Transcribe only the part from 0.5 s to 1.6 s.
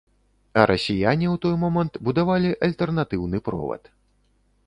А расіяне ў той